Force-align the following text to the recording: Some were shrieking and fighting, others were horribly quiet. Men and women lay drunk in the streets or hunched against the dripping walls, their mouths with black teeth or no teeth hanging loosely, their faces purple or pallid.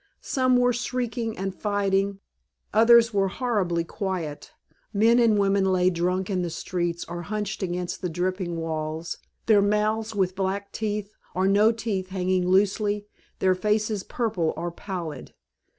Some 0.23 0.57
were 0.57 0.73
shrieking 0.73 1.37
and 1.37 1.53
fighting, 1.53 2.21
others 2.73 3.13
were 3.13 3.27
horribly 3.27 3.83
quiet. 3.83 4.51
Men 4.91 5.19
and 5.19 5.37
women 5.37 5.71
lay 5.71 5.91
drunk 5.91 6.27
in 6.27 6.41
the 6.41 6.49
streets 6.49 7.05
or 7.05 7.21
hunched 7.21 7.61
against 7.61 8.01
the 8.01 8.09
dripping 8.09 8.57
walls, 8.57 9.19
their 9.45 9.61
mouths 9.61 10.15
with 10.15 10.35
black 10.35 10.71
teeth 10.71 11.13
or 11.35 11.47
no 11.47 11.71
teeth 11.71 12.07
hanging 12.07 12.47
loosely, 12.49 13.05
their 13.37 13.53
faces 13.53 14.01
purple 14.01 14.55
or 14.57 14.71
pallid. 14.71 15.35